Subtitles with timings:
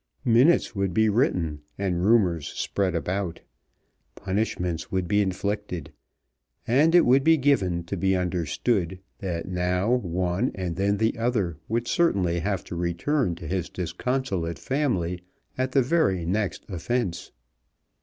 [0.25, 3.41] Minutes would be written and rumours spread about;
[4.15, 5.91] punishments would be inflicted,
[6.65, 11.59] and it would be given to be understood that now one and then the other
[11.67, 15.21] would certainly have to return to his disconsolate family
[15.55, 17.29] at the very next offence.